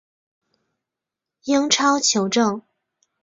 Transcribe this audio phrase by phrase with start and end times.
[1.43, 2.63] 英超球证